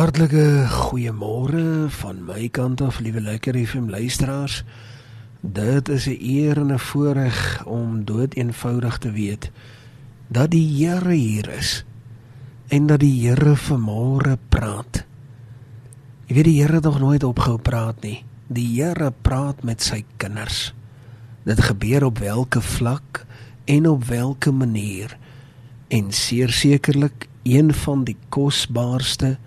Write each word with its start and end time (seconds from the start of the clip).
Hartlike 0.00 0.64
goeiemôre 0.64 1.90
van 1.92 2.22
my 2.24 2.46
kant 2.48 2.80
af, 2.80 3.02
liewe 3.04 3.20
lekker 3.20 3.52
FM 3.52 3.90
luisteraars. 3.92 4.62
Dit 5.44 5.90
is 5.92 6.06
'n 6.08 6.16
eer 6.20 6.56
en 6.56 6.72
'n 6.72 6.78
voorreg 6.78 7.64
om 7.66 8.04
dood 8.04 8.34
eenvoudig 8.34 8.98
te 8.98 9.10
weet 9.12 9.50
dat 10.28 10.50
die 10.50 10.86
Here 10.86 11.12
hier 11.12 11.48
is 11.48 11.84
en 12.68 12.86
dat 12.86 13.00
die 13.00 13.28
Here 13.28 13.56
vanmôre 13.56 14.38
praat. 14.48 15.04
Jy 16.26 16.34
weet 16.34 16.44
die 16.44 16.62
Here 16.62 16.74
het 16.74 16.84
nog 16.84 17.00
nooit 17.00 17.24
opgehou 17.24 17.58
praat 17.58 18.00
nie. 18.02 18.24
Die 18.46 18.82
Here 18.82 19.12
praat 19.22 19.62
met 19.62 19.82
sy 19.82 20.04
kinders. 20.16 20.74
Dit 21.44 21.60
gebeur 21.60 22.04
op 22.04 22.18
watter 22.18 22.62
vlak 22.62 23.26
en 23.64 23.88
op 23.88 24.04
watter 24.04 24.54
manier. 24.54 25.18
En 25.88 26.12
sekerlik 26.12 27.28
een 27.42 27.74
van 27.74 28.04
die 28.04 28.16
kosbaarste 28.28 29.38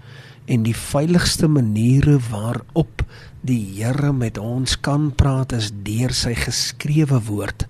en 0.45 0.65
die 0.65 0.75
veiligste 0.75 1.47
maniere 1.47 2.17
waarop 2.29 3.03
die 3.43 3.61
Here 3.75 4.13
met 4.15 4.37
ons 4.39 4.75
kan 4.79 5.11
praat 5.15 5.53
is 5.55 5.71
deur 5.83 6.13
sy 6.15 6.33
geskrewe 6.37 7.19
woord. 7.27 7.65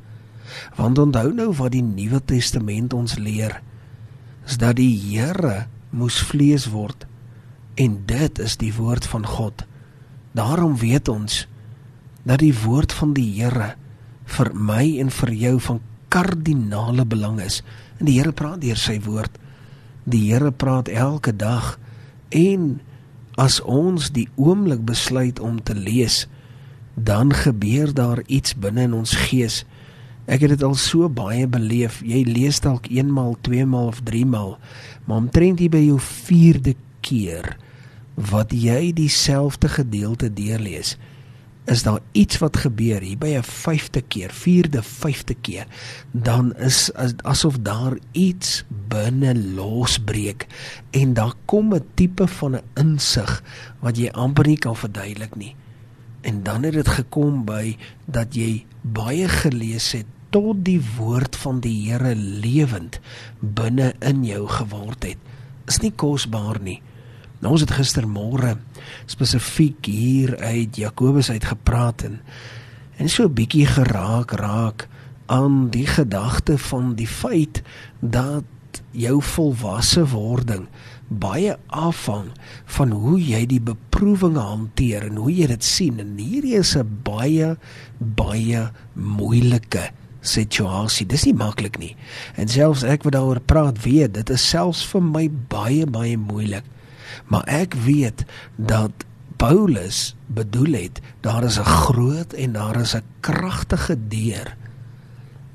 Want 0.77 1.01
onthou 1.01 1.31
nou 1.33 1.49
wat 1.57 1.73
die 1.73 1.85
Nuwe 1.85 2.21
Testament 2.25 2.93
ons 2.93 3.17
leer, 3.17 3.59
is 4.45 4.59
dat 4.61 4.77
die 4.77 4.93
Here 4.93 5.65
moes 5.93 6.19
vlees 6.21 6.67
word 6.73 7.07
en 7.81 8.03
dit 8.05 8.39
is 8.39 8.57
die 8.61 8.73
woord 8.75 9.05
van 9.09 9.25
God. 9.25 9.63
Daarom 10.37 10.77
weet 10.77 11.09
ons 11.09 11.45
dat 12.23 12.41
die 12.41 12.53
woord 12.53 12.93
van 12.93 13.13
die 13.17 13.29
Here 13.37 13.73
vir 14.37 14.53
my 14.53 14.85
en 15.01 15.09
vir 15.13 15.33
jou 15.37 15.55
van 15.61 15.81
kardinale 16.13 17.05
belang 17.05 17.39
is. 17.41 17.61
En 17.97 18.05
die 18.09 18.19
Here 18.19 18.33
praat 18.33 18.61
deur 18.61 18.77
sy 18.77 18.99
woord. 19.05 19.41
Die 20.05 20.27
Here 20.29 20.51
praat 20.51 20.89
elke 20.89 21.33
dag 21.33 21.77
En 22.33 22.81
as 23.39 23.59
ons 23.61 24.11
die 24.13 24.27
oomblik 24.35 24.83
besluit 24.85 25.39
om 25.39 25.61
te 25.63 25.75
lees, 25.77 26.25
dan 26.93 27.33
gebeur 27.33 27.93
daar 27.93 28.21
iets 28.25 28.53
binne 28.57 28.85
in 28.89 28.93
ons 28.93 29.15
gees. 29.29 29.63
Ek 30.25 30.45
het 30.45 30.53
dit 30.53 30.63
al 30.63 30.75
so 30.79 31.09
baie 31.09 31.47
beleef. 31.49 32.01
Jy 32.05 32.23
lees 32.27 32.61
dalk 32.63 32.87
eenmal, 32.91 33.35
tweemal 33.41 33.89
of 33.91 34.03
driemaal, 34.05 34.57
maar 35.05 35.25
omtrent 35.25 35.59
hier 35.59 35.73
by 35.73 35.81
jou 35.83 35.99
4de 35.99 36.75
keer 37.03 37.55
wat 38.13 38.53
jy 38.53 38.91
dieselfde 38.93 39.71
gedeelte 39.73 40.29
deurlees, 40.29 40.97
is 41.65 41.83
daar 41.83 41.99
iets 42.11 42.37
wat 42.37 42.57
gebeur 42.57 43.01
hier 43.01 43.17
by 43.17 43.37
'n 43.39 43.43
5de 43.43 44.01
keer, 44.07 44.31
4de, 44.31 44.83
5de 44.83 45.35
keer, 45.41 45.67
dan 46.11 46.55
is 46.55 46.93
as, 46.93 47.13
asof 47.23 47.57
daar 47.59 47.97
iets 48.11 48.63
binne 48.87 49.35
losbreek 49.55 50.47
en 50.91 51.13
daar 51.13 51.33
kom 51.45 51.73
'n 51.73 51.85
tipe 51.93 52.27
van 52.27 52.55
'n 52.55 52.61
insig 52.73 53.43
wat 53.79 53.97
jy 53.97 54.09
amper 54.09 54.47
nie 54.47 54.57
kan 54.57 54.75
verduidelik 54.75 55.35
nie. 55.35 55.55
En 56.21 56.43
dan 56.43 56.63
het 56.63 56.73
dit 56.73 56.87
gekom 56.87 57.45
by 57.45 57.77
dat 58.05 58.35
jy 58.35 58.65
baie 58.81 59.27
gelees 59.27 59.91
het 59.91 60.05
tot 60.29 60.65
die 60.65 60.81
woord 60.97 61.35
van 61.35 61.59
die 61.59 61.91
Here 61.91 62.15
lewend 62.15 62.99
binne 63.39 63.93
in 63.99 64.23
jou 64.25 64.47
geword 64.47 65.03
het. 65.03 65.17
Is 65.67 65.79
nie 65.79 65.91
kosbaar 65.91 66.61
nie. 66.61 66.81
Nou 67.43 67.57
ons 67.57 67.63
het 67.65 67.73
gistermôre 67.75 68.53
spesifiek 69.11 69.89
hier 69.91 70.37
uit 70.39 70.77
Jakobus 70.79 71.27
uit 71.33 71.43
gepraat 71.43 72.05
en 72.07 72.21
en 73.01 73.09
so 73.09 73.25
'n 73.27 73.33
bietjie 73.35 73.65
geraak 73.67 74.31
raak 74.31 74.87
aan 75.27 75.69
die 75.69 75.87
gedagte 75.87 76.57
van 76.57 76.95
die 76.95 77.07
feit 77.07 77.61
dat 77.99 78.43
jou 78.91 79.21
volwasse 79.21 80.05
wording 80.07 80.67
baie 81.07 81.57
afhang 81.67 82.31
van 82.65 82.91
hoe 82.91 83.19
jy 83.19 83.45
die 83.45 83.61
beproewinge 83.61 84.39
hanteer 84.39 85.03
en 85.09 85.15
hoe 85.15 85.33
jy 85.35 85.47
dit 85.47 85.63
sien 85.63 85.99
en 85.99 86.17
hierdie 86.17 86.55
is 86.55 86.75
'n 86.77 86.99
baie 87.03 87.57
baie 87.97 88.71
moeilike 88.93 89.91
situasie. 90.21 91.05
Dis 91.05 91.25
nie 91.25 91.33
maklik 91.33 91.77
nie. 91.77 91.95
En 92.35 92.47
selfs 92.47 92.83
ek 92.83 93.03
wat 93.03 93.13
daaroor 93.13 93.39
praat, 93.39 93.83
weet 93.83 94.13
dit 94.13 94.29
is 94.29 94.49
selfs 94.49 94.85
vir 94.85 95.01
my 95.01 95.29
baie 95.49 95.85
baie 95.85 96.17
moeilik. 96.17 96.63
Maar 97.25 97.43
ek 97.43 97.73
weet 97.73 98.25
dat 98.55 98.91
Paulus 99.37 100.15
bedoel 100.27 100.73
het 100.73 101.01
daar 101.21 101.43
is 101.43 101.59
'n 101.59 101.65
groot 101.85 102.33
en 102.33 102.51
daar 102.53 102.79
is 102.79 102.95
'n 102.95 103.03
kragtige 103.19 103.97
deur 104.07 104.55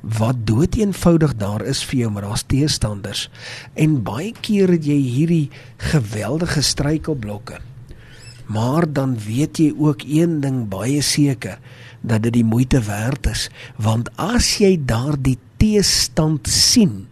wat 0.00 0.46
dood 0.46 0.74
eenvoudig 0.74 1.36
daar 1.36 1.62
is 1.62 1.84
vir 1.84 1.98
jou 1.98 2.10
maar 2.10 2.22
daar's 2.22 2.46
teestanders 2.46 3.30
en 3.74 4.02
baie 4.02 4.32
keer 4.40 4.68
het 4.68 4.84
jy 4.84 5.00
hierdie 5.00 5.50
geweldige 5.76 6.62
struikelblokke 6.62 7.58
maar 8.46 8.92
dan 8.92 9.18
weet 9.18 9.58
jy 9.58 9.74
ook 9.76 10.02
een 10.06 10.40
ding 10.40 10.68
baie 10.68 11.02
seker 11.02 11.58
dat 12.00 12.22
dit 12.22 12.32
die 12.40 12.46
moeite 12.46 12.80
werd 12.82 13.26
is. 13.26 13.48
Want 13.76 14.10
as 14.16 14.56
jy 14.62 14.76
daardie 14.88 15.38
teestand 15.60 16.48
sien 16.48 17.06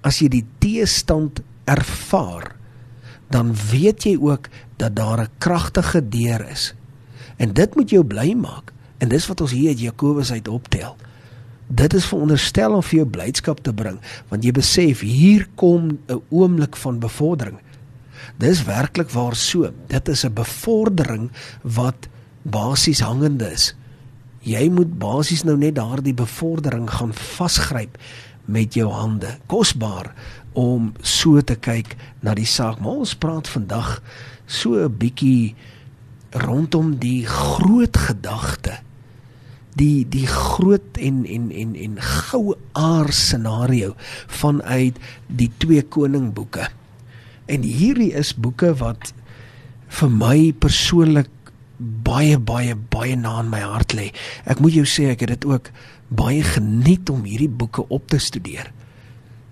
as 0.00 0.22
jy 0.22 0.30
die 0.32 0.46
teestand 0.62 1.42
ervaar 1.68 2.54
dan 3.30 3.54
weet 3.70 4.04
jy 4.04 4.16
ook 4.18 4.48
dat 4.76 4.96
daar 4.96 5.20
'n 5.20 5.32
kragtige 5.38 6.08
deur 6.08 6.48
is. 6.48 6.74
En 7.36 7.52
dit 7.52 7.74
moet 7.74 7.90
jou 7.90 8.04
bly 8.04 8.34
maak. 8.34 8.72
En 8.98 9.08
dis 9.08 9.26
wat 9.26 9.40
ons 9.40 9.50
hier 9.50 9.68
uit 9.68 9.80
Jakobus 9.80 10.32
uit 10.32 10.48
optel. 10.48 10.96
Dit 11.66 11.94
is 11.94 12.04
veronderstel 12.04 12.74
om 12.74 12.82
vir 12.82 12.96
jou 12.98 13.06
blydskap 13.06 13.60
te 13.62 13.72
bring, 13.72 14.00
want 14.28 14.44
jy 14.44 14.50
besef 14.52 15.00
hier 15.00 15.46
kom 15.54 15.98
'n 16.06 16.22
oomblik 16.28 16.76
van 16.76 16.98
bevordering. 16.98 17.58
Dis 18.36 18.64
werklik 18.64 19.10
waar 19.10 19.36
so. 19.36 19.72
Dit 19.86 20.08
is 20.08 20.24
'n 20.24 20.32
bevordering 20.32 21.30
wat 21.62 22.08
basies 22.42 23.00
hangende 23.00 23.52
is. 23.52 23.74
Jy 24.40 24.68
moet 24.68 24.98
basies 24.98 25.42
nou 25.42 25.56
net 25.56 25.74
daardie 25.74 26.14
bevordering 26.14 26.90
gaan 26.90 27.14
vasgryp 27.14 27.98
met 28.44 28.74
jou 28.74 28.88
hande. 28.90 29.38
Kosbaar 29.46 30.14
om 30.58 30.92
so 31.02 31.40
te 31.40 31.56
kyk 31.56 31.94
na 32.24 32.34
die 32.34 32.48
saak. 32.48 32.80
Maar 32.80 33.04
ons 33.04 33.14
praat 33.14 33.48
vandag 33.48 34.00
so 34.46 34.74
'n 34.74 34.96
bietjie 34.98 35.54
rondom 36.30 36.98
die 36.98 37.26
groot 37.26 37.96
gedagte. 37.96 38.80
Die 39.74 40.08
die 40.08 40.26
groot 40.26 40.98
en 40.98 41.24
en 41.26 41.50
en 41.50 41.74
en 41.74 42.00
goue 42.00 42.56
aar 42.72 43.12
scenario 43.12 43.94
vanuit 44.26 44.98
die 45.26 45.50
twee 45.58 45.82
koningboeke. 45.82 46.68
En 47.46 47.62
hierdie 47.62 48.12
is 48.12 48.34
boeke 48.34 48.74
wat 48.74 49.12
vir 49.88 50.10
my 50.10 50.52
persoonlik 50.52 51.30
baie 51.78 52.38
baie 52.38 52.74
baie 52.74 53.16
na 53.16 53.40
in 53.40 53.48
my 53.50 53.60
hart 53.60 53.92
lê. 53.92 54.12
Ek 54.44 54.60
moet 54.60 54.72
jou 54.72 54.84
sê 54.84 55.10
ek 55.10 55.20
het 55.20 55.28
dit 55.28 55.44
ook 55.44 55.70
baie 56.08 56.42
geniet 56.42 57.10
om 57.10 57.24
hierdie 57.24 57.48
boeke 57.48 57.88
op 57.88 58.08
te 58.08 58.18
studeer 58.18 58.72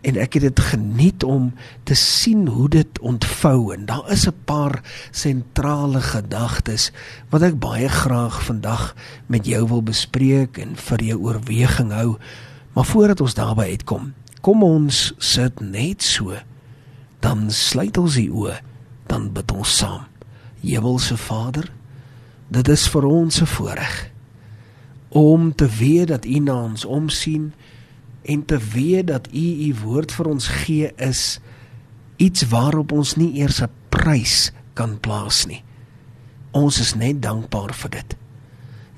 en 0.00 0.16
ek 0.16 0.38
het 0.38 0.42
dit 0.42 0.60
geniet 0.60 1.24
om 1.24 1.50
te 1.82 1.94
sien 1.94 2.46
hoe 2.46 2.68
dit 2.68 3.00
ontvou. 3.00 3.74
En 3.74 3.86
daar 3.86 4.10
is 4.10 4.26
'n 4.26 4.34
paar 4.44 4.82
sentrale 5.10 6.00
gedagtes 6.00 6.92
wat 7.30 7.42
ek 7.42 7.58
baie 7.58 7.88
graag 7.88 8.44
vandag 8.44 8.94
met 9.26 9.46
jou 9.46 9.68
wil 9.68 9.82
bespreek 9.82 10.58
en 10.58 10.76
vir 10.76 11.02
jou 11.02 11.18
oorweging 11.18 11.92
hou. 11.92 12.16
Maar 12.72 12.84
voordat 12.84 13.20
ons 13.20 13.34
daarby 13.34 13.62
uitkom 13.62 14.14
kom 14.40 14.62
ons 14.62 15.14
sit 15.18 15.60
net 15.60 16.02
so. 16.02 16.36
Dan 17.20 17.50
sluit 17.50 17.98
ons 17.98 18.14
die 18.14 18.30
oë 18.30 18.60
dan 19.06 19.32
bid 19.32 19.52
ons 19.52 19.76
saam. 19.76 20.06
Hemelse 20.60 21.16
Vader 21.16 21.72
dit 22.48 22.68
is 22.68 22.88
vir 22.88 23.04
ons 23.04 23.40
'n 23.40 23.46
voorreg 23.46 24.10
om 25.08 25.54
te 25.54 25.68
weet 25.68 26.08
dat 26.08 26.24
U 26.24 26.38
na 26.38 26.62
ons 26.62 26.84
omsien 26.84 27.52
en 28.28 28.44
te 28.44 28.58
weet 28.72 29.06
dat 29.06 29.28
u 29.32 29.46
u 29.68 29.74
woord 29.82 30.12
vir 30.12 30.26
ons 30.28 30.48
gee 30.62 30.92
is 31.00 31.40
iets 32.20 32.44
waarop 32.52 32.92
ons 32.92 33.14
nie 33.16 33.32
eers 33.40 33.62
'n 33.62 33.70
prys 33.88 34.52
kan 34.74 35.00
plaas 35.00 35.46
nie. 35.46 35.62
Ons 36.50 36.80
is 36.80 36.94
net 36.94 37.22
dankbaar 37.22 37.74
vir 37.74 37.90
dit. 37.90 38.16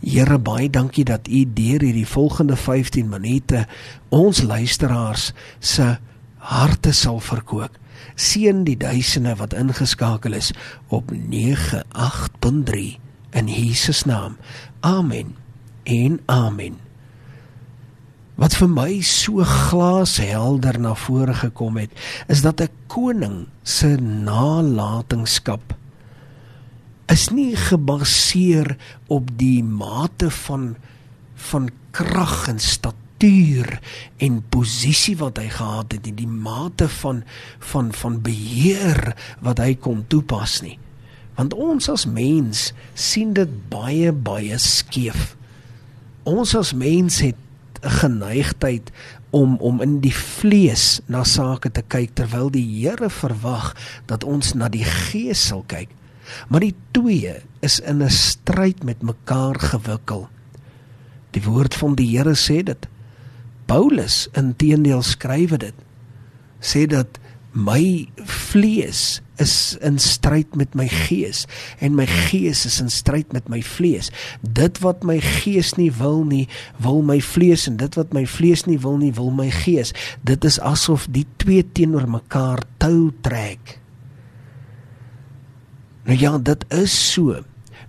Here 0.00 0.38
baie 0.38 0.71
dankie 0.71 1.05
dat 1.05 1.29
u 1.29 1.44
deur 1.53 1.81
hierdie 1.81 2.06
volgende 2.06 2.56
15 2.56 3.09
minute 3.09 3.67
ons 4.09 4.43
luisteraars 4.43 5.33
se 5.59 5.99
harte 6.37 6.93
sal 6.93 7.21
verkoop. 7.21 7.79
Seën 8.15 8.65
die 8.65 8.76
duisende 8.76 9.37
wat 9.37 9.53
ingeskakel 9.53 10.33
is 10.33 10.53
op 10.88 11.12
98.3 11.12 12.99
in 13.31 13.47
Jesus 13.49 14.05
naam. 14.05 14.37
Amen. 14.81 15.37
En 15.85 16.21
amen 16.26 16.89
wat 18.40 18.56
vir 18.56 18.70
my 18.72 19.00
so 19.04 19.44
glashelder 19.44 20.81
na 20.81 20.94
vore 20.96 21.34
gekom 21.37 21.76
het, 21.76 21.92
is 22.28 22.40
dat 22.40 22.60
'n 22.60 22.72
koning 22.88 23.46
se 23.62 23.96
nalatenskap 24.00 25.76
is 27.10 27.31
nie 27.34 27.56
gebaseer 27.58 28.76
op 29.10 29.31
die 29.38 29.62
mate 29.66 30.31
van 30.46 30.75
van 31.50 31.70
krag 31.96 32.48
en 32.52 32.60
struktuur 32.60 33.81
en 34.22 34.42
posisie 34.52 35.16
wat 35.19 35.40
hy 35.40 35.48
gehad 35.50 35.96
het, 35.96 36.06
nie 36.06 36.14
die 36.22 36.31
mate 36.31 36.87
van 37.00 37.25
van 37.72 37.90
van 37.96 38.20
beheer 38.22 39.14
wat 39.42 39.58
hy 39.58 39.75
kon 39.75 40.04
toepas 40.12 40.60
nie. 40.62 40.78
Want 41.38 41.56
ons 41.56 41.88
as 41.88 42.06
mens 42.06 42.70
sien 42.94 43.32
dit 43.34 43.50
baie 43.72 44.12
baie 44.12 44.58
skeef. 44.60 45.34
Ons 46.28 46.54
as 46.54 46.75
mens 46.76 47.22
het 47.25 47.38
geneigtheid 47.82 48.91
om 49.31 49.56
om 49.56 49.81
in 49.81 50.00
die 50.00 50.15
vlees 50.15 51.00
na 51.06 51.23
sake 51.25 51.71
te 51.71 51.82
kyk 51.82 52.15
terwyl 52.19 52.50
die 52.50 52.67
Here 52.67 53.11
verwag 53.11 53.73
dat 54.11 54.25
ons 54.25 54.55
na 54.55 54.69
die 54.69 54.85
gees 54.85 55.47
sal 55.49 55.65
kyk. 55.67 55.88
Maar 56.49 56.61
die 56.61 56.75
twee 56.94 57.35
is 57.61 57.81
in 57.81 58.03
'n 58.03 58.11
stryd 58.11 58.85
met 58.85 59.03
mekaar 59.03 59.59
gewikkel. 59.59 60.29
Die 61.31 61.43
woord 61.43 61.75
van 61.75 61.94
die 61.94 62.17
Here 62.17 62.35
sê 62.35 62.62
dit. 62.62 62.88
Paulus 63.67 64.29
inteendeel 64.33 65.03
skrywe 65.03 65.56
dit. 65.56 65.75
Sê 66.61 66.87
dat 66.87 67.19
my 67.53 68.09
vlees 68.25 69.23
is 69.40 69.76
in 69.81 69.98
stryd 70.02 70.56
met 70.58 70.75
my 70.78 70.87
gees 70.88 71.46
en 71.81 71.96
my 71.98 72.06
gees 72.06 72.64
is 72.69 72.78
in 72.82 72.90
stryd 72.92 73.32
met 73.32 73.48
my 73.48 73.62
vlees. 73.64 74.10
Dit 74.40 74.81
wat 74.84 75.04
my 75.06 75.19
gees 75.25 75.75
nie 75.78 75.90
wil 75.98 76.22
nie, 76.28 76.46
wil 76.82 77.02
my 77.06 77.19
vlees 77.25 77.66
en 77.70 77.81
dit 77.81 77.98
wat 77.98 78.14
my 78.16 78.26
vlees 78.28 78.66
nie 78.69 78.78
wil 78.81 78.98
nie, 79.00 79.12
wil 79.16 79.32
my 79.34 79.48
gees. 79.62 79.94
Dit 80.26 80.44
is 80.48 80.60
asof 80.60 81.08
die 81.10 81.26
twee 81.42 81.64
teenoor 81.64 82.08
mekaar 82.10 82.64
tou 82.82 83.10
trek. 83.25 83.78
Nou 86.08 86.16
ja, 86.19 86.37
dit 86.38 86.64
is 86.75 86.94
so 87.12 87.42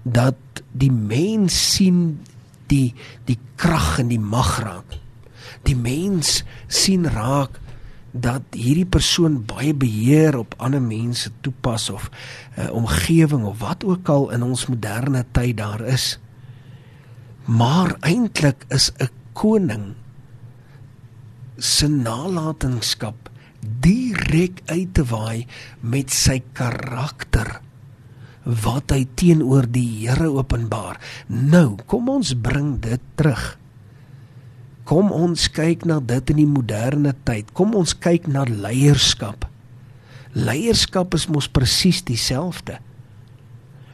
dat 0.04 0.64
die 0.72 0.92
mens 0.92 1.56
sien 1.76 2.22
die 2.72 2.94
die 3.28 3.38
krag 3.60 4.00
en 4.02 4.12
die 4.12 4.22
mag 4.22 4.58
raak. 4.64 4.98
Die 5.68 5.78
mens 5.78 6.42
sien 6.72 7.06
raak 7.06 7.61
dat 8.12 8.44
hierdie 8.52 8.86
persoon 8.86 9.40
baie 9.48 9.74
beheer 9.74 10.38
op 10.38 10.56
ander 10.58 10.82
mense 10.82 11.32
toepas 11.42 11.90
of 11.90 12.10
'n 12.58 12.62
uh, 12.62 12.72
omgewing 12.72 13.44
of 13.46 13.60
wat 13.60 13.84
ook 13.84 14.10
al 14.10 14.30
in 14.32 14.44
ons 14.44 14.66
moderne 14.66 15.26
tyd 15.32 15.58
daar 15.58 15.82
is. 15.82 16.20
Maar 17.46 17.96
eintlik 18.00 18.66
is 18.68 18.92
'n 19.00 19.10
koning 19.34 19.94
se 21.58 21.88
nalatenskap 21.88 23.30
direk 23.80 24.62
uit 24.66 24.94
te 24.94 25.04
waai 25.06 25.46
met 25.80 26.12
sy 26.12 26.42
karakter 26.54 27.62
wat 28.44 28.92
hy 28.92 29.06
teenoor 29.16 29.68
die 29.70 30.08
Here 30.08 30.30
openbaar. 30.34 30.98
Nou, 31.28 31.78
kom 31.86 32.10
ons 32.10 32.34
bring 32.34 32.80
dit 32.82 33.02
terug. 33.16 33.61
Kom 34.86 35.12
ons 35.14 35.48
kyk 35.54 35.86
na 35.86 36.00
dit 36.00 36.34
in 36.34 36.42
die 36.42 36.50
moderne 36.50 37.14
tyd. 37.28 37.52
Kom 37.58 37.76
ons 37.78 37.94
kyk 37.94 38.28
na 38.32 38.46
leierskap. 38.50 39.48
Leierskap 40.34 41.14
is 41.18 41.28
mos 41.28 41.50
presies 41.52 42.02
dieselfde. 42.08 42.80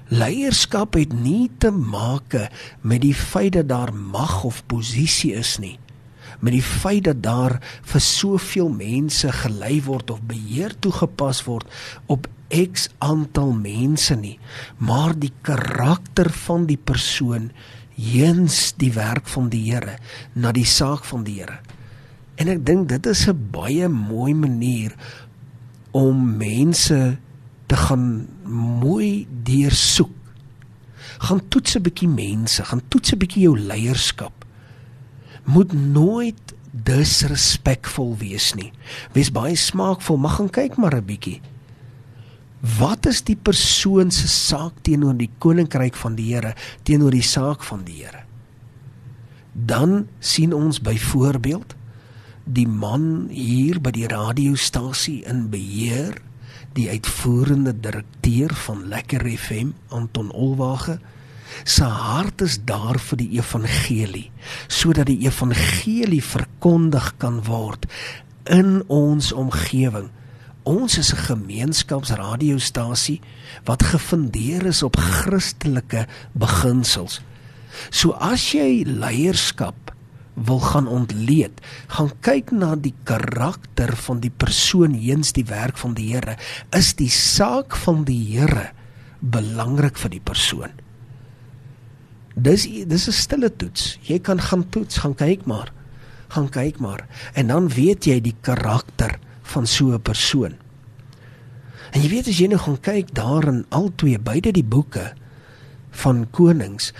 Leierskap 0.07 0.95
het 0.95 1.11
nie 1.11 1.49
te 1.59 1.71
maak 1.73 2.37
met 2.81 3.03
die 3.03 3.15
feit 3.15 3.57
dat 3.57 3.67
daar 3.73 3.91
mag 3.91 4.43
of 4.47 4.63
posisie 4.71 5.33
is 5.35 5.57
nie 5.59 5.75
met 6.39 6.53
die 6.53 6.63
feit 6.63 7.05
dat 7.07 7.21
daar 7.25 7.57
vir 7.91 8.03
soveel 8.03 8.69
mense 8.69 9.31
gelei 9.41 9.79
word 9.85 10.11
of 10.13 10.23
beheer 10.29 10.75
toegepas 10.79 11.43
word 11.47 11.69
op 12.13 12.27
X 12.47 12.87
aantal 13.03 13.51
mense 13.51 14.15
nie, 14.15 14.37
maar 14.79 15.11
die 15.19 15.33
karakter 15.43 16.29
van 16.45 16.63
die 16.69 16.79
persoon 16.79 17.49
heens 17.97 18.73
die 18.77 18.93
werk 18.93 19.27
van 19.27 19.49
die 19.49 19.63
Here 19.71 19.97
na 20.37 20.53
die 20.55 20.65
saak 20.65 21.05
van 21.09 21.25
die 21.25 21.39
Here. 21.41 21.59
En 22.37 22.49
ek 22.53 22.61
dink 22.65 22.89
dit 22.89 23.05
is 23.09 23.27
'n 23.27 23.49
baie 23.51 23.87
mooi 23.89 24.33
manier 24.33 24.93
om 25.91 26.37
mense 26.37 27.17
te 27.67 27.75
gaan 27.75 28.27
mooi 28.81 29.27
deursoek. 29.43 30.13
Gaan 31.17 31.47
toets 31.49 31.75
'n 31.75 31.81
bietjie 31.81 32.09
mense, 32.09 32.63
gaan 32.63 32.81
toets 32.87 33.11
'n 33.13 33.17
bietjie 33.17 33.41
jou 33.41 33.57
leierskap. 33.59 34.45
Moet 35.43 35.73
nooit 35.73 36.53
disrespekvol 36.71 38.17
wees 38.17 38.53
nie. 38.53 38.71
Wees 39.13 39.31
baie 39.31 39.55
smaakvol, 39.55 40.17
mag 40.17 40.35
gaan 40.35 40.49
kyk 40.49 40.77
maar 40.77 40.95
'n 40.95 41.05
bietjie. 41.05 41.41
Wat 42.75 43.05
is 43.07 43.21
die 43.23 43.37
persoon 43.39 44.11
se 44.11 44.27
saak 44.27 44.81
teenoor 44.83 45.15
die 45.15 45.29
koninkryk 45.39 45.95
van 45.95 46.17
die 46.17 46.33
Here, 46.33 46.53
teenoor 46.83 47.15
die 47.15 47.25
saak 47.25 47.63
van 47.63 47.85
die 47.87 48.01
Here? 48.01 48.25
Dan 49.53 50.07
sien 50.19 50.53
ons 50.53 50.81
byvoorbeeld 50.83 51.75
die 52.43 52.67
man 52.67 53.27
hier 53.31 53.79
by 53.83 53.91
die 53.95 54.07
radiostasie 54.11 55.21
in 55.27 55.47
beheer, 55.51 56.19
die 56.77 56.87
uitvoerende 56.91 57.73
direkteur 57.73 58.53
van 58.67 58.85
Lekker 58.91 59.25
FM, 59.25 59.73
Anton 59.89 60.29
Olwage, 60.31 60.99
se 61.63 61.87
hart 61.87 62.43
is 62.45 62.59
daar 62.67 62.99
vir 63.01 63.21
die 63.23 63.29
evangelie, 63.39 64.27
sodat 64.67 65.09
die 65.09 65.23
evangelie 65.25 66.21
verkondig 66.23 67.13
kan 67.21 67.41
word 67.47 67.87
in 68.51 68.81
ons 68.93 69.31
omgewing 69.35 70.11
Ons 70.67 70.97
is 70.99 71.13
'n 71.13 71.23
gemeenskapsradiostasie 71.31 73.21
wat 73.63 73.83
gefundeer 73.83 74.65
is 74.65 74.83
op 74.83 74.97
Christelike 74.99 76.07
beginsels. 76.33 77.21
So 77.89 78.11
as 78.11 78.51
jy 78.51 78.83
leierskap 78.83 79.95
wil 80.35 80.59
gaan 80.59 80.87
ontleed, 80.87 81.61
gaan 81.87 82.11
kyk 82.21 82.51
na 82.51 82.75
die 82.75 82.93
karakter 83.03 83.95
van 83.95 84.19
die 84.19 84.29
persoon 84.29 84.93
heens 84.93 85.31
die 85.31 85.45
werk 85.45 85.77
van 85.77 85.93
die 85.93 86.13
Here. 86.13 86.35
Is 86.75 86.93
die 86.93 87.09
saak 87.09 87.75
van 87.75 88.03
die 88.03 88.35
Here 88.35 88.71
belangrik 89.19 89.97
vir 89.97 90.09
die 90.09 90.19
persoon? 90.23 90.71
Dis 92.35 92.67
dis 92.67 93.07
'n 93.07 93.11
stille 93.11 93.55
toets. 93.55 93.97
Jy 94.01 94.19
kan 94.19 94.39
gaan 94.39 94.69
toets, 94.69 94.97
gaan 94.97 95.15
kyk 95.15 95.45
maar. 95.45 95.71
Gaan 96.27 96.49
kyk 96.49 96.79
maar 96.79 97.07
en 97.33 97.47
dan 97.47 97.69
weet 97.69 98.05
jy 98.05 98.19
die 98.21 98.35
karakter 98.41 99.19
van 99.53 99.67
so 99.67 99.93
'n 99.93 100.01
persoon. 100.01 100.55
En 101.91 102.01
jy 102.01 102.09
weet 102.09 102.27
as 102.27 102.39
jy 102.39 102.47
nou 102.47 102.59
gaan 102.59 102.79
kyk 102.79 103.13
daar 103.15 103.47
in 103.47 103.65
al 103.69 103.91
twee 103.95 104.19
beide 104.19 104.51
die 104.51 104.63
boeke 104.65 105.13
van 105.91 106.27
konings 106.29 106.91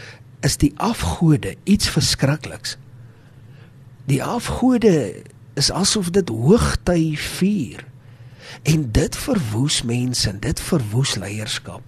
is 0.45 0.57
die 0.57 0.73
afgode 0.77 1.55
iets 1.63 1.89
verskrikliks. 1.89 2.77
Die 4.07 4.23
afgode 4.23 5.23
is 5.59 5.71
asof 5.71 6.09
dit 6.15 6.29
hoogty 6.29 7.15
vier. 7.17 7.83
En 8.63 8.91
dit 8.91 9.15
verwoes 9.15 9.81
mense, 9.83 10.31
dit 10.39 10.59
verwoes 10.59 11.15
leierskap. 11.15 11.81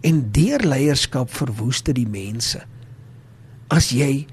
En 0.00 0.30
deur 0.32 0.64
leierskap 0.66 1.30
verwoes 1.34 1.82
dit 1.82 1.94
die 1.94 2.08
mense. 2.08 2.62
As 3.68 3.90
jy 3.94 4.26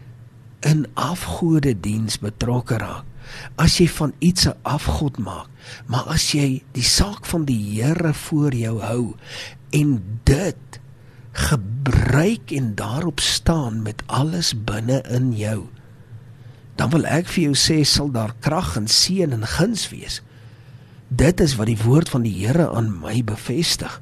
in 0.65 0.85
afgode 0.93 1.75
diens 1.79 2.17
betrokke 2.21 2.79
raak, 2.81 3.05
as 3.61 3.77
jy 3.79 3.87
van 3.87 4.13
iets 4.19 4.47
'n 4.47 4.57
afgod 4.61 5.17
maak, 5.17 5.49
maar 5.87 6.05
as 6.07 6.31
jy 6.31 6.63
die 6.71 6.83
saak 6.83 7.25
van 7.25 7.45
die 7.45 7.81
Here 7.81 8.13
voor 8.13 8.53
jou 8.53 8.81
hou 8.81 9.15
en 9.69 10.19
dit 10.23 10.79
gebruik 11.31 12.51
en 12.51 12.75
daarop 12.75 13.19
staan 13.19 13.81
met 13.81 14.03
alles 14.05 14.53
binne 14.63 15.01
in 15.09 15.35
jou, 15.35 15.67
dan 16.75 16.89
wil 16.89 17.05
ek 17.05 17.27
vir 17.27 17.43
jou 17.43 17.55
sê 17.55 17.83
sal 17.83 18.11
daar 18.11 18.35
krag 18.39 18.75
en 18.75 18.87
seën 18.87 19.31
en 19.31 19.47
guns 19.47 19.89
wees. 19.89 20.21
Dit 21.07 21.39
is 21.39 21.55
wat 21.55 21.67
die 21.67 21.83
woord 21.83 22.09
van 22.09 22.21
die 22.21 22.33
Here 22.45 22.69
aan 22.69 22.99
my 22.99 23.23
bevestig. 23.23 24.01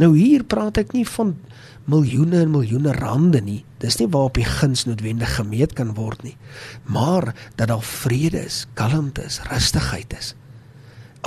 Nou 0.00 0.14
hier 0.16 0.46
praat 0.48 0.80
ek 0.80 0.94
nie 0.96 1.04
van 1.04 1.34
miljoene 1.90 2.44
en 2.44 2.52
miljoene 2.54 2.94
rande 2.96 3.40
nie. 3.44 3.60
Dis 3.82 3.98
nie 4.00 4.08
waarop 4.08 4.38
die 4.38 4.46
guns 4.48 4.86
noodwendig 4.88 5.34
gemeet 5.36 5.74
kan 5.76 5.92
word 5.98 6.22
nie. 6.24 6.36
Maar 6.88 7.34
dat 7.60 7.68
daar 7.68 7.84
vrede 7.84 8.44
is, 8.46 8.64
kalmte 8.78 9.26
is, 9.28 9.40
rustigheid 9.50 10.14
is. 10.16 10.34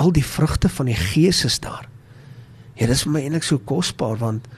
Al 0.00 0.10
die 0.14 0.24
vrugte 0.26 0.68
van 0.68 0.90
die 0.90 0.98
Gees 0.98 1.44
is 1.46 1.60
daar. 1.62 1.86
Ja, 2.74 2.88
dis 2.90 3.04
vir 3.06 3.14
my 3.14 3.22
eintlik 3.22 3.46
so 3.46 3.62
kosbaar 3.62 4.18
want 4.18 4.48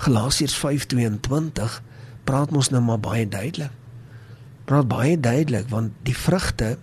Galasiërs 0.00 0.56
5:22 0.56 1.80
praat 2.24 2.50
mos 2.50 2.70
nou 2.70 2.80
maar 2.82 3.00
baie 3.00 3.28
duidelik. 3.28 3.70
Praat 4.64 4.88
baie 4.88 5.20
duidelik 5.20 5.68
want 5.68 5.92
die 6.02 6.16
vrugte 6.16 6.78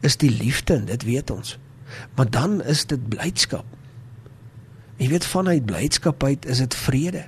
is 0.00 0.16
die 0.20 0.30
liefde 0.30 0.74
en 0.74 0.84
dit 0.84 1.02
weet 1.02 1.30
ons. 1.30 1.58
Maar 2.14 2.30
dan 2.30 2.62
is 2.62 2.84
dit 2.86 3.08
blydskap. 3.08 3.64
Jy 4.96 5.08
weet 5.08 5.26
vanuit 5.26 5.66
blydskap 5.66 6.24
uit 6.24 6.46
is 6.46 6.58
dit 6.58 6.74
vrede. 6.74 7.24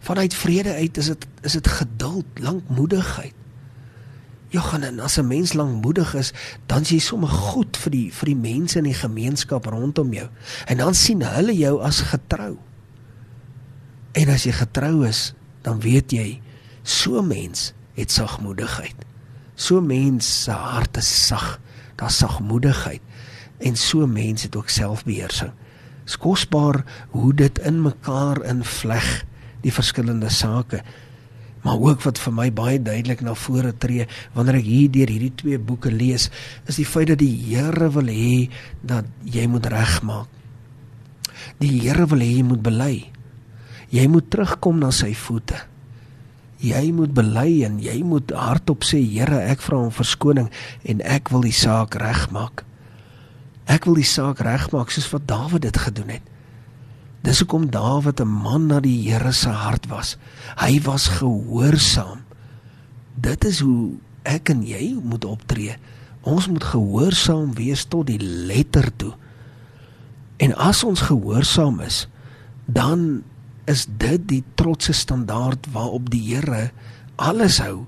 Vanuit 0.00 0.34
vrede 0.34 0.74
uit 0.74 0.96
is 0.96 1.06
dit 1.06 1.26
is 1.42 1.52
dit 1.52 1.68
geduld, 1.68 2.26
lankmoedigheid. 2.34 3.34
Gaan 4.56 4.82
en 4.82 5.00
as 5.00 5.18
'n 5.18 5.26
mens 5.26 5.52
lankmoedig 5.52 6.14
is, 6.14 6.32
dan 6.66 6.80
is 6.80 6.88
jy 6.88 6.98
sommer 6.98 7.28
goed 7.28 7.76
vir 7.76 7.90
die 7.90 8.12
vir 8.12 8.26
die 8.26 8.36
mense 8.36 8.78
in 8.78 8.84
die 8.84 8.94
gemeenskap 8.94 9.66
rondom 9.66 10.12
jou. 10.12 10.28
En 10.66 10.76
dan 10.76 10.94
sien 10.94 11.22
hulle 11.22 11.56
jou 11.56 11.82
as 11.82 12.00
getrou. 12.00 12.56
En 14.12 14.28
as 14.28 14.44
jy 14.44 14.52
getrou 14.52 15.06
is, 15.06 15.34
dan 15.62 15.80
weet 15.80 16.12
jy 16.12 16.40
so 16.82 17.22
mens 17.22 17.72
het 17.94 18.10
sagmoedigheid. 18.10 18.96
So 19.54 19.80
mense 19.80 20.32
se 20.32 20.50
hart 20.50 20.96
is 20.96 21.26
sag, 21.26 21.60
daar's 21.96 22.16
sagmoedigheid 22.16 23.00
en 23.58 23.76
so 23.76 24.06
mense 24.06 24.46
het 24.46 24.56
ook 24.56 24.68
selfbeheersing. 24.68 25.52
Dis 26.06 26.18
kosbaar 26.22 26.84
hoe 27.10 27.32
dit 27.34 27.58
in 27.66 27.82
mekaar 27.82 28.44
invleg 28.46 29.26
die 29.64 29.74
verskillende 29.74 30.30
sake. 30.30 30.84
Maar 31.66 31.82
ook 31.82 32.04
wat 32.06 32.20
vir 32.22 32.34
my 32.34 32.46
baie 32.54 32.78
duidelik 32.78 33.24
na 33.26 33.34
vore 33.34 33.72
tree 33.82 34.06
wanneer 34.36 34.60
ek 34.60 34.68
hier 34.68 34.92
deur 34.94 35.10
hierdie 35.10 35.34
twee 35.34 35.58
boeke 35.58 35.90
lees, 35.90 36.28
is 36.70 36.78
die 36.78 36.86
feit 36.86 37.10
dat 37.10 37.18
die 37.18 37.34
Here 37.48 37.90
wil 37.90 38.06
hê 38.06 38.46
dat 38.86 39.08
jy 39.26 39.48
moet 39.50 39.66
regmaak. 39.72 40.30
Die 41.58 41.72
Here 41.80 42.06
wil 42.06 42.22
hê 42.22 42.36
jy 42.36 42.44
moet 42.46 42.62
bely. 42.62 42.94
Jy 43.90 44.06
moet 44.10 44.30
terugkom 44.30 44.78
na 44.78 44.92
sy 44.94 45.10
voete. 45.18 45.58
Jy 46.62 46.86
moet 46.94 47.12
bely 47.18 47.64
en 47.66 47.80
jy 47.82 47.98
moet 48.06 48.30
hardop 48.30 48.86
sê 48.86 49.02
Here, 49.02 49.42
ek 49.50 49.66
vra 49.66 49.82
om 49.88 49.92
verskoning 49.94 50.52
en 50.86 51.02
ek 51.02 51.34
wil 51.34 51.42
die 51.48 51.56
saak 51.56 51.98
regmaak. 51.98 52.62
Ek 53.66 53.84
wil 53.84 53.98
die 53.98 54.06
saak 54.06 54.40
regmaak 54.46 54.90
soos 54.94 55.08
wat 55.10 55.26
Dawid 55.28 55.66
dit 55.66 55.78
gedoen 55.78 56.10
het. 56.16 56.26
Dis 57.26 57.42
hoekom 57.42 57.70
Dawid 57.70 58.20
'n 58.20 58.28
man 58.28 58.66
na 58.66 58.80
die 58.80 59.10
Here 59.10 59.32
se 59.32 59.48
hart 59.48 59.86
was. 59.86 60.16
Hy 60.56 60.80
was 60.82 61.08
gehoorsaam. 61.08 62.22
Dit 63.14 63.44
is 63.44 63.60
hoe 63.60 63.98
ek 64.22 64.48
en 64.48 64.62
jy 64.62 64.96
moet 65.02 65.24
optree. 65.24 65.76
Ons 66.22 66.48
moet 66.48 66.64
gehoorsaam 66.64 67.54
wees 67.54 67.84
tot 67.84 68.06
die 68.06 68.20
letter 68.20 68.96
toe. 68.96 69.14
En 70.36 70.54
as 70.56 70.84
ons 70.84 71.00
gehoorsaam 71.00 71.80
is, 71.80 72.08
dan 72.66 73.22
is 73.64 73.86
dit 73.98 74.28
die 74.28 74.44
trotse 74.54 74.92
standaard 74.92 75.66
waarop 75.72 76.10
die 76.10 76.22
Here 76.34 76.70
alles 77.16 77.58
hou. 77.58 77.86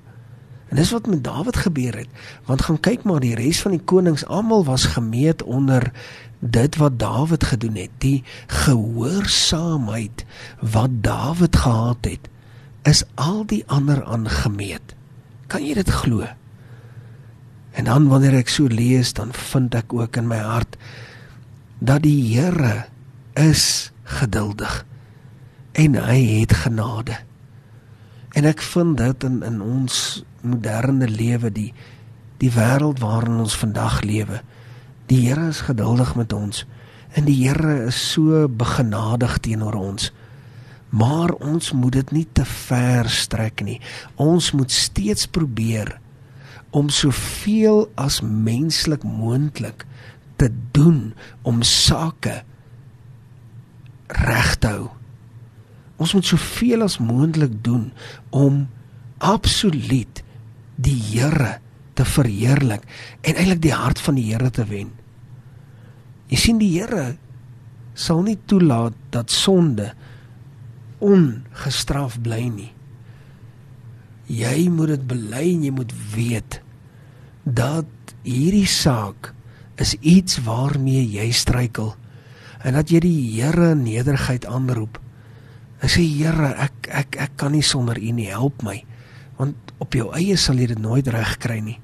En 0.68 0.76
dis 0.76 0.90
wat 0.90 1.06
met 1.06 1.24
Dawid 1.24 1.56
gebeur 1.56 1.96
het. 1.96 2.08
Want 2.44 2.62
gaan 2.62 2.80
kyk 2.80 3.02
maar 3.02 3.20
die 3.24 3.34
res 3.34 3.60
van 3.64 3.70
die 3.76 3.84
konings 3.84 4.26
almal 4.26 4.64
was 4.64 4.84
gemeet 4.84 5.42
onder 5.42 5.92
dit 6.38 6.76
wat 6.76 6.98
Dawid 6.98 7.44
gedoen 7.44 7.74
het, 7.74 7.90
die 7.98 8.24
gehoorsaamheid 8.46 10.24
wat 10.60 10.90
Dawid 10.90 11.56
gehad 11.56 12.04
het, 12.04 12.28
is 12.82 13.04
al 13.14 13.46
die 13.46 13.64
ander 13.66 14.04
aangemeet. 14.04 14.94
Kan 15.46 15.64
jy 15.64 15.74
dit 15.74 15.90
glo? 15.90 16.26
En 17.72 17.84
dan 17.84 18.08
wanneer 18.08 18.38
ek 18.40 18.48
so 18.52 18.66
lees, 18.66 19.12
dan 19.12 19.32
vind 19.32 19.74
ek 19.74 19.92
ook 19.94 20.16
in 20.16 20.28
my 20.28 20.40
hart 20.42 20.76
dat 21.78 22.02
die 22.02 22.34
Here 22.34 22.88
is 23.38 23.92
geduldig 24.02 24.84
en 25.78 25.94
hy 25.94 26.18
het 26.40 26.52
genade. 26.64 27.20
En 28.34 28.48
ek 28.48 28.62
vind 28.62 28.98
dit 28.98 29.24
in 29.24 29.42
in 29.46 29.60
ons 29.62 30.24
moderne 30.48 31.08
lewe 31.08 31.52
die 31.52 31.72
die 32.38 32.52
wêreld 32.54 33.00
waarin 33.02 33.40
ons 33.42 33.56
vandag 33.58 34.02
lewe. 34.06 34.42
Die 35.10 35.24
Here 35.26 35.48
is 35.50 35.64
geduldig 35.66 36.14
met 36.14 36.32
ons 36.32 36.64
en 37.16 37.26
die 37.26 37.36
Here 37.40 37.88
is 37.88 37.98
so 38.12 38.46
begenadig 38.48 39.38
teenoor 39.42 39.74
ons. 39.74 40.12
Maar 40.88 41.32
ons 41.44 41.72
moet 41.72 41.98
dit 41.98 42.12
nie 42.16 42.26
te 42.32 42.44
ver 42.48 43.08
strek 43.10 43.64
nie. 43.64 43.80
Ons 44.16 44.52
moet 44.56 44.72
steeds 44.72 45.26
probeer 45.26 45.98
om 46.70 46.88
soveel 46.92 47.86
as 47.96 48.20
menslik 48.22 49.04
moontlik 49.04 49.84
te 50.38 50.50
doen 50.72 51.12
om 51.42 51.62
sake 51.66 52.42
reg 54.08 54.54
te 54.62 54.72
hou. 54.76 54.88
Ons 55.98 56.14
moet 56.14 56.28
soveel 56.28 56.84
as 56.86 57.00
moontlik 57.02 57.58
doen 57.64 57.90
om 58.30 58.66
absoluut 59.18 60.22
die 60.78 60.96
Here 61.10 61.58
te 61.98 62.06
verheerlik 62.06 62.84
en 63.26 63.34
eintlik 63.34 63.62
die 63.64 63.74
hart 63.74 64.00
van 64.02 64.18
die 64.18 64.28
Here 64.30 64.50
te 64.54 64.66
wen. 64.68 64.92
Jy 66.30 66.38
sien 66.38 66.60
die 66.62 66.70
Here 66.76 67.16
sal 67.98 68.22
nie 68.26 68.38
toelaat 68.46 68.96
dat 69.14 69.34
sonde 69.34 69.90
ongestraf 71.02 72.18
bly 72.22 72.44
nie. 72.52 72.70
Jy 74.28 74.68
moet 74.70 74.94
dit 74.94 75.06
bely 75.10 75.44
en 75.54 75.64
jy 75.66 75.72
moet 75.74 75.94
weet 76.14 76.60
dat 77.48 78.14
hierdie 78.26 78.68
saak 78.68 79.32
is 79.80 79.94
iets 80.02 80.42
waarmee 80.44 81.06
jy 81.06 81.30
struikel 81.32 81.94
en 82.66 82.76
dat 82.76 82.90
jy 82.92 83.00
die 83.02 83.18
Here 83.38 83.72
nederigheid 83.78 84.46
aanroep. 84.46 84.98
Ek 85.82 85.90
sê 85.94 86.02
Here, 86.02 86.52
ek 86.58 86.90
ek 86.90 87.18
ek 87.26 87.36
kan 87.40 87.54
nie 87.54 87.64
sonder 87.66 87.98
U 87.98 88.12
nie, 88.14 88.30
help 88.30 88.62
my 88.66 88.82
want 89.38 89.67
op 89.78 89.94
jou 89.94 90.08
eie 90.16 90.36
sal 90.36 90.58
jy 90.60 90.66
dit 90.72 90.80
nooit 90.82 91.06
reg 91.08 91.36
kry 91.42 91.58
nie. 91.64 91.78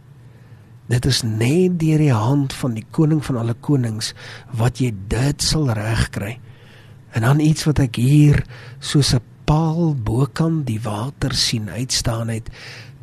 Dit 0.91 1.07
is 1.09 1.23
net 1.25 1.79
deur 1.81 2.03
die 2.03 2.13
hand 2.13 2.53
van 2.53 2.75
die 2.77 2.85
koning 2.93 3.23
van 3.25 3.39
alle 3.41 3.55
konings 3.55 4.13
wat 4.53 4.83
jy 4.83 4.93
dit 5.09 5.43
sal 5.43 5.71
reg 5.73 6.11
kry. 6.13 6.35
En 7.15 7.25
dan 7.25 7.41
iets 7.41 7.65
wat 7.65 7.81
ek 7.81 7.97
hier 7.97 8.45
soos 8.81 9.15
'n 9.15 9.23
paal 9.45 9.95
bokant 9.95 10.67
die 10.67 10.81
water 10.81 11.35
sien 11.35 11.69
uitstaan 11.71 12.29
het 12.29 12.51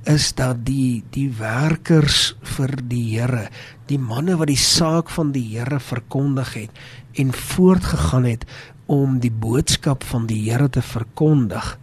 is 0.10 0.34
dat 0.34 0.66
die 0.66 1.04
die 1.14 1.30
werkers 1.30 2.36
vir 2.42 2.74
die 2.90 3.18
Here, 3.18 3.50
die 3.86 4.00
manne 4.00 4.38
wat 4.38 4.50
die 4.50 4.58
saak 4.58 5.10
van 5.10 5.32
die 5.32 5.46
Here 5.54 5.80
verkondig 5.80 6.54
het 6.54 6.82
en 7.14 7.34
voortgegaan 7.34 8.26
het 8.26 8.46
om 8.86 9.20
die 9.20 9.32
boodskap 9.32 10.04
van 10.04 10.26
die 10.28 10.50
Here 10.50 10.70
te 10.70 10.82
verkondig, 10.82 11.78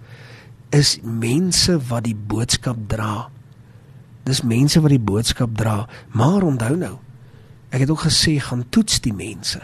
is 0.74 0.98
mense 1.02 1.78
wat 1.88 2.04
die 2.04 2.16
boodskap 2.16 2.80
dra. 2.90 3.28
Dis 4.28 4.42
mense 4.44 4.80
wat 4.84 4.92
die 4.92 5.02
boodskap 5.02 5.54
dra, 5.56 5.86
maar 6.12 6.44
onthou 6.44 6.74
nou, 6.76 6.96
ek 7.72 7.84
het 7.84 7.92
ook 7.92 8.04
gesê 8.08 8.36
gaan 8.42 8.66
toets 8.72 9.00
die 9.04 9.14
mense. 9.16 9.60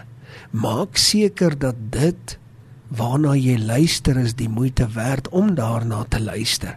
Maak 0.51 0.97
seker 1.01 1.57
dat 1.59 1.77
dit 1.93 2.39
waarna 2.95 3.35
jy 3.37 3.57
luister 3.59 4.19
is 4.21 4.37
die 4.39 4.49
moeite 4.49 4.87
werd 4.95 5.29
om 5.29 5.55
daarna 5.59 6.05
te 6.09 6.21
luister. 6.23 6.77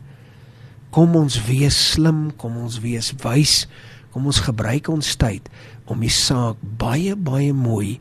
Kom 0.91 1.15
ons 1.19 1.37
wees 1.47 1.77
slim, 1.93 2.31
kom 2.39 2.57
ons 2.57 2.79
wees 2.83 3.11
wys, 3.23 3.65
kom 4.11 4.27
ons 4.29 4.39
gebruik 4.47 4.87
ons 4.89 5.15
tyd 5.19 5.49
om 5.87 6.01
die 6.03 6.11
saak 6.11 6.59
baie 6.79 7.15
baie 7.15 7.53
mooi 7.53 7.99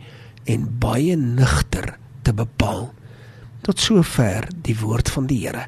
en 0.49 0.67
baie 0.81 1.17
nugter 1.19 1.97
te 2.27 2.35
bepaal. 2.35 2.89
Tot 3.67 3.83
sover 3.83 4.47
die 4.63 4.77
woord 4.79 5.11
van 5.11 5.27
die 5.31 5.43
Here. 5.45 5.67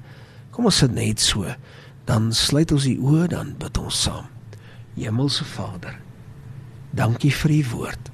Kom 0.58 0.66
ons 0.66 0.80
sit 0.82 0.90
net 0.90 1.22
so. 1.22 1.46
Dan 2.02 2.32
sluit 2.34 2.72
ons 2.74 2.82
die 2.82 2.96
oë 2.98 3.28
dan 3.30 3.52
bid 3.62 3.78
ons 3.78 3.94
saam. 4.08 4.26
Hemelse 4.98 5.44
Vader, 5.46 5.94
dankie 6.90 7.30
vir 7.30 7.52
u 7.54 7.58
woord. 7.76 8.08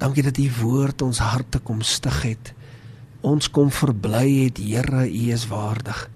Dankie 0.00 0.24
dat 0.24 0.40
u 0.40 0.46
woord 0.62 1.04
ons 1.04 1.20
harte 1.20 1.60
kom 1.60 1.82
stig 1.84 2.16
het. 2.24 2.54
Ons 3.20 3.50
kom 3.52 3.68
verbly 3.68 4.46
het, 4.46 4.56
Here, 4.56 5.04
u 5.04 5.24
is 5.36 5.44
waardig. 5.52 6.06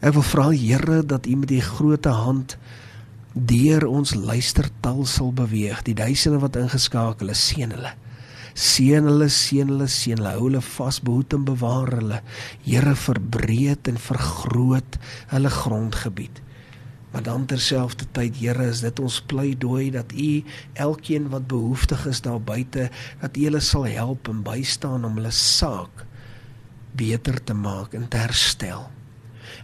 Ek 0.00 0.16
wil 0.16 0.24
vra 0.24 0.48
Here 0.54 1.02
dat 1.04 1.28
u 1.28 1.36
met 1.36 1.52
die 1.52 1.60
groote 1.60 2.16
hand 2.16 2.56
deur 3.36 3.84
ons 3.92 4.14
luistertal 4.16 5.04
sal 5.04 5.34
beweeg. 5.36 5.84
Die 5.84 5.98
duisende 6.00 6.40
wat 6.40 6.56
ingeskakel 6.56 7.36
is, 7.36 7.44
seën 7.52 7.76
hulle. 7.76 7.92
Seën 8.54 9.06
hulle, 9.06 9.28
seën 9.28 9.68
hulle, 9.68 9.88
seën 9.88 10.18
hulle. 10.18 10.34
Hou 10.36 10.48
hulle 10.48 10.62
vas, 10.64 11.00
behoed 11.04 11.34
en 11.36 11.44
bewaar 11.48 11.94
hulle. 11.98 12.20
Here 12.66 12.94
verbreed 12.94 13.90
en 13.90 13.98
vergroot 14.00 14.98
hulle 15.34 15.50
grondgebied. 15.50 16.42
Maar 17.10 17.22
dan 17.26 17.46
terselfdertyd, 17.46 18.36
Here, 18.38 18.68
is 18.70 18.84
dit 18.84 19.00
ons 19.02 19.20
pleidooi 19.26 19.90
dat 19.90 20.12
U 20.12 20.30
elkeen 20.74 21.28
wat 21.32 21.48
behoeftig 21.50 22.06
is 22.06 22.22
daar 22.22 22.40
buite, 22.40 22.90
dat 23.20 23.36
U 23.36 23.44
hulle 23.48 23.60
sal 23.60 23.88
help 23.90 24.30
en 24.30 24.44
bystaan 24.46 25.04
om 25.04 25.18
hulle 25.18 25.34
saak 25.34 26.06
beter 26.94 27.38
te 27.44 27.54
maak 27.54 27.94
en 27.94 28.08
te 28.08 28.18
herstel. 28.18 28.86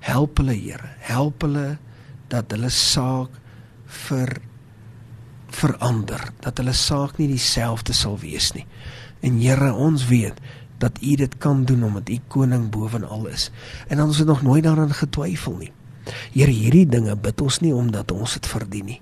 Help 0.01 0.43
hulle, 0.43 0.59
Here. 0.59 0.91
Help 1.07 1.47
hulle 1.47 1.79
dat 2.31 2.51
hulle 2.51 2.71
saak 2.75 3.31
vir 4.07 4.39
verander, 5.57 6.29
dat 6.45 6.61
hulle 6.61 6.75
saak 6.77 7.19
nie 7.21 7.29
dieselfde 7.31 7.95
sal 7.97 8.19
wees 8.21 8.53
nie. 8.57 8.67
En 9.25 9.41
Here, 9.41 9.73
ons 9.73 10.07
weet 10.11 10.41
dat 10.83 10.99
U 11.01 11.17
dit 11.17 11.39
kan 11.41 11.65
doen 11.65 11.85
omdat 11.85 12.09
U 12.13 12.19
koning 12.29 12.69
bovenal 12.71 13.27
is. 13.33 13.51
En 13.89 14.03
ons 14.03 14.19
het 14.19 14.27
nog 14.27 14.43
nooit 14.43 14.65
daaraan 14.65 14.93
getwyfel 14.93 15.57
nie. 15.57 15.73
Here, 16.33 16.53
hierdie 16.53 16.87
dinge 16.87 17.17
bid 17.17 17.41
ons 17.41 17.61
nie 17.65 17.75
omdat 17.75 18.13
ons 18.13 18.37
dit 18.39 18.47
verdien 18.47 18.85
nie. 18.85 19.01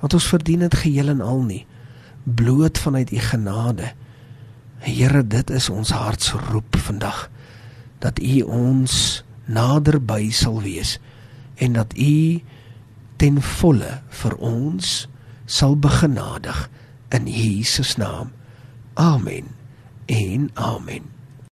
Want 0.00 0.16
ons 0.16 0.28
verdien 0.32 0.64
dit 0.64 0.74
geheel 0.74 1.12
en 1.12 1.20
al 1.20 1.42
nie. 1.44 1.64
Bloot 2.24 2.78
vanuit 2.78 3.12
U 3.12 3.20
genade. 3.30 3.92
Here, 4.80 5.22
dit 5.26 5.50
is 5.50 5.68
ons 5.68 5.92
hartsroep 5.92 6.76
vandag 6.88 7.28
dat 8.00 8.18
U 8.18 8.40
ons 8.48 8.94
naderby 9.50 10.30
sal 10.32 10.60
wees 10.64 10.96
en 11.60 11.76
dat 11.76 11.92
U 11.98 12.40
ten 13.20 13.40
volle 13.44 13.98
vir 14.22 14.36
ons 14.40 15.04
sal 15.50 15.74
begenadig 15.76 16.68
in 17.10 17.26
Jesus 17.26 17.96
naam. 17.98 18.30
Amen. 18.94 19.46
En 20.06 20.50
amen. 20.54 21.19